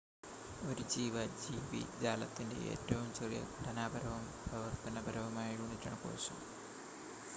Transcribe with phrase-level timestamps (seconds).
[0.61, 6.39] ഒരു ജീവ ജീവി ജാലത്തിന്റെ ഏറ്റവും ചെറിയ ഘടനാപരവും പ്രവർത്തനപരവുമായ യൂണിറ്റാണ് കോശം